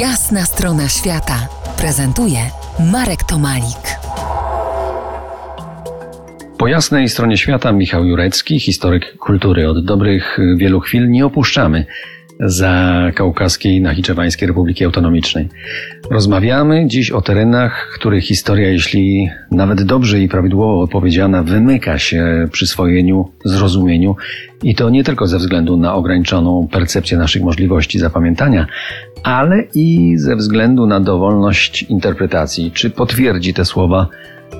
Jasna 0.00 0.44
strona 0.44 0.88
świata 0.88 1.48
prezentuje 1.78 2.38
Marek 2.92 3.24
Tomalik. 3.24 3.98
Po 6.58 6.68
jasnej 6.68 7.08
stronie 7.08 7.36
świata 7.36 7.72
Michał 7.72 8.04
Jurecki, 8.04 8.60
historyk 8.60 9.16
kultury. 9.18 9.68
Od 9.68 9.84
dobrych 9.84 10.38
wielu 10.56 10.80
chwil 10.80 11.10
nie 11.10 11.26
opuszczamy 11.26 11.86
za 12.40 13.02
Kaukaskiej 13.14 13.80
Nachiczewańskiej 13.80 14.48
Republiki 14.48 14.84
Autonomicznej. 14.84 15.48
Rozmawiamy 16.10 16.86
dziś 16.86 17.10
o 17.10 17.22
terenach, 17.22 17.90
których 17.94 18.24
historia, 18.24 18.68
jeśli 18.68 19.28
nawet 19.50 19.82
dobrze 19.82 20.20
i 20.20 20.28
prawidłowo 20.28 20.82
opowiedziana, 20.82 21.42
wymyka 21.42 21.98
się 21.98 22.48
przyswojeniu, 22.52 23.28
zrozumieniu 23.44 24.16
i 24.62 24.74
to 24.74 24.90
nie 24.90 25.04
tylko 25.04 25.26
ze 25.26 25.38
względu 25.38 25.76
na 25.76 25.94
ograniczoną 25.94 26.68
percepcję 26.72 27.18
naszych 27.18 27.42
możliwości 27.42 27.98
zapamiętania, 27.98 28.66
ale 29.22 29.64
i 29.74 30.14
ze 30.18 30.36
względu 30.36 30.86
na 30.86 31.00
dowolność 31.00 31.82
interpretacji. 31.82 32.70
Czy 32.70 32.90
potwierdzi 32.90 33.54
te 33.54 33.64
słowa 33.64 34.08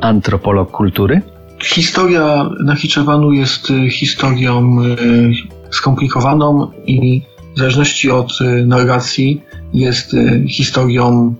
antropolog 0.00 0.70
kultury? 0.70 1.20
Historia 1.62 2.50
Nachiczewanu 2.64 3.32
jest 3.32 3.70
y, 3.70 3.90
historią 3.90 4.82
y, 4.82 5.32
skomplikowaną 5.70 6.70
i 6.86 7.22
w 7.54 7.58
zależności 7.58 8.10
od 8.10 8.40
y, 8.40 8.66
narracji 8.66 9.42
jest 9.74 10.16
historią 10.48 11.34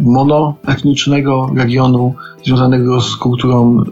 monoetnicznego 0.00 1.50
regionu 1.56 2.14
związanego 2.44 3.00
z 3.00 3.16
kulturą 3.16 3.84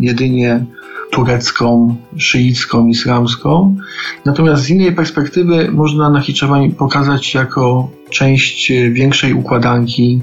jedynie 0.00 0.64
turecką, 1.10 1.96
szyicką, 2.16 2.86
islamską. 2.86 3.76
Natomiast 4.24 4.62
z 4.62 4.70
innej 4.70 4.92
perspektywy 4.92 5.70
można 5.72 6.10
Nachiczewań 6.10 6.72
pokazać 6.72 7.34
jako 7.34 7.90
część 8.10 8.72
większej 8.92 9.34
układanki 9.34 10.20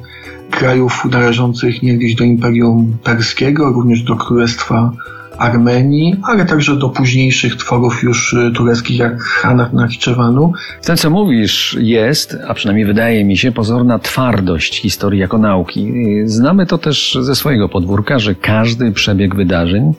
krajów 0.51 1.05
należących 1.11 1.83
niegdyś 1.83 2.15
do 2.15 2.23
Imperium 2.23 2.97
Perskiego, 3.03 3.69
również 3.69 4.03
do 4.03 4.15
Królestwa 4.15 4.91
Armenii, 5.37 6.15
ale 6.23 6.45
także 6.45 6.75
do 6.75 6.89
późniejszych 6.89 7.55
tworów 7.55 8.03
już 8.03 8.33
y, 8.33 8.51
tureckich 8.55 8.97
jak 8.97 9.21
Hanach 9.21 9.73
Nachiczewanu. 9.73 10.53
Ten, 10.85 10.97
co 10.97 11.09
mówisz, 11.09 11.77
jest, 11.79 12.37
a 12.47 12.53
przynajmniej 12.53 12.85
wydaje 12.85 13.25
mi 13.25 13.37
się, 13.37 13.51
pozorna 13.51 13.99
twardość 13.99 14.81
historii 14.81 15.19
jako 15.19 15.37
nauki. 15.37 15.91
Znamy 16.25 16.65
to 16.65 16.77
też 16.77 17.17
ze 17.21 17.35
swojego 17.35 17.69
podwórka, 17.69 18.19
że 18.19 18.35
każdy 18.35 18.91
przebieg 18.91 19.35
wydarzeń 19.35 19.93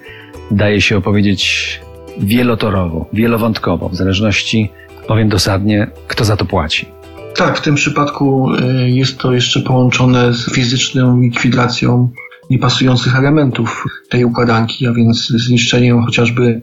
daje 0.50 0.80
się 0.80 0.96
opowiedzieć 0.96 1.80
wielotorowo, 2.18 3.06
wielowątkowo, 3.12 3.88
w 3.88 3.94
zależności, 3.94 4.70
powiem 5.08 5.28
dosadnie, 5.28 5.86
kto 6.08 6.24
za 6.24 6.36
to 6.36 6.44
płaci. 6.44 6.88
Tak, 7.36 7.58
w 7.58 7.60
tym 7.60 7.74
przypadku 7.74 8.54
y, 8.54 8.90
jest 8.90 9.18
to 9.18 9.32
jeszcze 9.32 9.60
połączone 9.60 10.34
z 10.34 10.52
fizyczną 10.52 11.20
likwidacją 11.20 12.08
niepasujących 12.50 13.16
elementów 13.16 13.84
tej 14.08 14.24
układanki, 14.24 14.86
a 14.86 14.92
więc 14.92 15.28
zniszczeniem 15.28 16.04
chociażby 16.04 16.62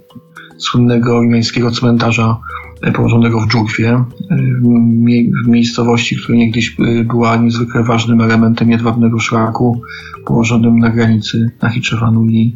słynnego 0.58 1.18
ormiańskiego 1.18 1.72
cmentarza 1.72 2.38
y, 2.88 2.92
położonego 2.92 3.42
w 3.42 3.48
Dżurwie, 3.48 4.04
y, 4.32 4.36
w 5.46 5.48
miejscowości, 5.48 6.16
która 6.16 6.38
niegdyś 6.38 6.76
była 7.06 7.38
niezwykle 7.38 7.84
ważnym 7.84 8.22
elementem 8.22 8.72
jedwabnego 8.72 9.20
szlaku 9.20 9.82
położonym 10.26 10.80
na 10.80 10.90
granicy 10.90 11.52
Nachiczewanu 11.62 12.26
i 12.26 12.56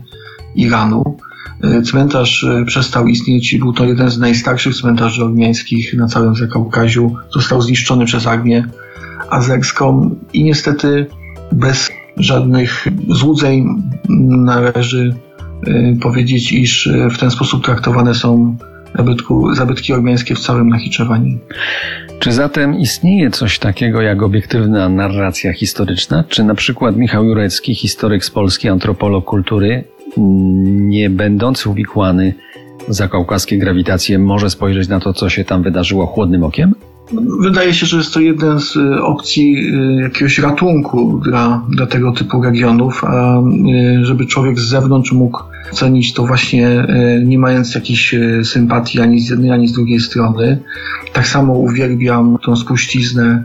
Iranu. 0.55 1.17
E, 1.63 1.81
cmentarz 1.81 2.43
e, 2.43 2.65
przestał 2.65 3.07
istnieć. 3.07 3.57
Był 3.57 3.73
to 3.73 3.85
jeden 3.85 4.09
z 4.09 4.17
najstarszych 4.17 4.75
cmentarzy 4.75 5.23
ormiańskich 5.23 5.93
na 5.93 6.07
całym 6.07 6.35
Zakaukaziu. 6.35 7.15
Został 7.33 7.61
zniszczony 7.61 8.05
przez 8.05 8.27
armię 8.27 8.67
azerską 9.29 10.15
i 10.33 10.43
niestety 10.43 11.07
bez 11.51 11.91
żadnych 12.17 12.87
złudzeń 13.09 13.83
należy 14.29 15.15
e, 15.67 15.95
powiedzieć, 16.01 16.51
iż 16.51 16.89
w 17.11 17.17
ten 17.17 17.31
sposób 17.31 17.65
traktowane 17.65 18.13
są 18.13 18.57
zabytku, 18.97 19.55
zabytki 19.55 19.93
ormiańskie 19.93 20.35
w 20.35 20.39
całym 20.39 20.69
Nachiczewaniu. 20.69 21.37
Czy 22.19 22.31
zatem 22.31 22.79
istnieje 22.79 23.31
coś 23.31 23.59
takiego 23.59 24.01
jak 24.01 24.23
obiektywna 24.23 24.89
narracja 24.89 25.53
historyczna? 25.53 26.23
Czy 26.29 26.43
na 26.43 26.55
przykład 26.55 26.97
Michał 26.97 27.25
Jurecki, 27.25 27.75
historyk 27.75 28.25
z 28.25 28.31
Polski, 28.31 28.69
antropolog 28.69 29.25
kultury, 29.25 29.83
nie 30.17 31.09
będący 31.09 31.69
uwikłany 31.69 32.33
w 32.87 32.93
zakaukaskie 32.93 33.57
grawitacje 33.57 34.19
może 34.19 34.49
spojrzeć 34.49 34.87
na 34.87 34.99
to, 34.99 35.13
co 35.13 35.29
się 35.29 35.43
tam 35.43 35.63
wydarzyło 35.63 36.05
chłodnym 36.05 36.43
okiem? 36.43 36.75
Wydaje 37.39 37.73
się, 37.73 37.85
że 37.85 37.97
jest 37.97 38.13
to 38.13 38.19
jeden 38.19 38.59
z 38.59 38.75
y, 38.75 39.03
opcji 39.03 39.57
y, 39.57 40.01
jakiegoś 40.01 40.39
ratunku 40.39 41.21
dla, 41.23 41.65
dla 41.69 41.85
tego 41.85 42.11
typu 42.11 42.41
regionów, 42.41 43.03
a 43.03 43.39
y, 43.39 44.05
żeby 44.05 44.25
człowiek 44.25 44.59
z 44.59 44.67
zewnątrz 44.67 45.11
mógł 45.11 45.39
cenić 45.71 46.13
to 46.13 46.25
właśnie 46.25 46.87
nie 47.25 47.37
mając 47.39 47.75
jakiejś 47.75 48.15
sympatii 48.43 49.01
ani 49.01 49.19
z 49.19 49.29
jednej, 49.29 49.51
ani 49.51 49.67
z 49.67 49.73
drugiej 49.73 49.99
strony. 49.99 50.59
Tak 51.13 51.27
samo 51.27 51.53
uwielbiam 51.53 52.37
tą 52.45 52.55
spuściznę 52.55 53.43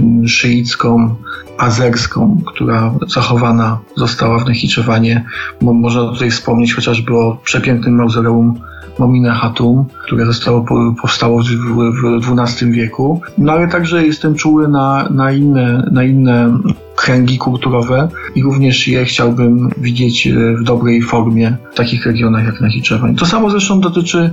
mm, 0.00 0.28
szyicką, 0.28 1.14
azerską, 1.58 2.42
która 2.46 2.94
zachowana 3.08 3.78
została 3.96 4.38
w 4.38 4.48
Nechiczewanie. 4.48 5.24
Można 5.60 6.00
tutaj 6.00 6.30
wspomnieć 6.30 6.74
chociażby 6.74 7.16
o 7.16 7.38
przepięknym 7.44 7.94
mauzoleum 7.94 8.60
Momina 8.98 9.34
Hatum, 9.34 9.84
które 10.04 10.26
zostało, 10.26 10.64
powstało 11.00 11.42
w 11.42 12.40
XII 12.40 12.70
wieku. 12.70 13.20
No 13.38 13.52
ale 13.52 13.68
także 13.68 14.06
jestem 14.06 14.34
czuły 14.34 14.68
na, 14.68 15.08
na, 15.10 15.32
inne, 15.32 15.88
na 15.92 16.04
inne 16.04 16.58
kręgi 16.96 17.38
kulturowe 17.38 18.08
i 18.34 18.42
również 18.42 18.88
je 18.88 19.04
chciałbym 19.04 19.70
widzieć 19.78 20.26
e, 20.26 20.30
w 20.56 20.64
dobrej 20.64 21.02
formie 21.02 21.56
w 21.72 21.74
takich 21.74 22.06
regionach 22.06 22.44
jak 22.44 22.60
Nachiczewań. 22.60 23.16
To 23.16 23.26
samo 23.26 23.50
zresztą 23.50 23.80
dotyczy 23.80 24.30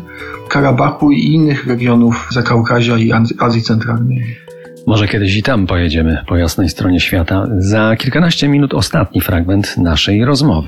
Karabachu 0.49 1.11
i 1.11 1.33
innych 1.33 1.67
regionów 1.67 2.27
Zakaukazia 2.31 2.97
i 2.97 3.11
Azji 3.39 3.61
Centralnej. 3.61 4.23
Może 4.87 5.07
kiedyś 5.07 5.37
i 5.37 5.43
tam 5.43 5.67
pojedziemy 5.67 6.17
po 6.27 6.37
jasnej 6.37 6.69
stronie 6.69 6.99
świata. 6.99 7.47
Za 7.57 7.95
kilkanaście 7.95 8.47
minut 8.47 8.73
ostatni 8.73 9.21
fragment 9.21 9.77
naszej 9.77 10.25
rozmowy. 10.25 10.67